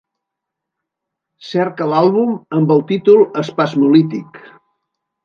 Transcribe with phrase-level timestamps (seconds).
[1.49, 4.41] Cerca l'àlbum amb el títol Spasmolytic